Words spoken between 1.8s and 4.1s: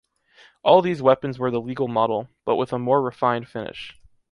model, but with a more refined finish.